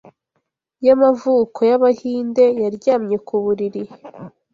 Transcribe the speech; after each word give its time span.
y'amavuko 0.85 1.59
y'Abahinde, 1.69 2.45
Yaryamye 2.63 3.17
ku 3.27 3.35
buriri 3.43 3.83